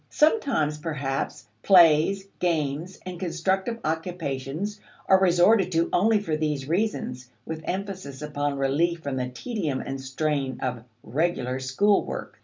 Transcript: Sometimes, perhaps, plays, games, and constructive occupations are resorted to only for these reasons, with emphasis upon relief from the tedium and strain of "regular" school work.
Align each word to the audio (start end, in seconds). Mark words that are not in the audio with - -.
Sometimes, 0.09 0.79
perhaps, 0.79 1.45
plays, 1.61 2.25
games, 2.39 2.97
and 3.05 3.19
constructive 3.19 3.77
occupations 3.85 4.81
are 5.07 5.19
resorted 5.19 5.71
to 5.73 5.91
only 5.93 6.19
for 6.19 6.35
these 6.35 6.67
reasons, 6.67 7.29
with 7.45 7.61
emphasis 7.65 8.23
upon 8.23 8.57
relief 8.57 9.01
from 9.03 9.17
the 9.17 9.29
tedium 9.29 9.79
and 9.79 10.01
strain 10.01 10.59
of 10.59 10.83
"regular" 11.03 11.59
school 11.59 12.03
work. 12.03 12.39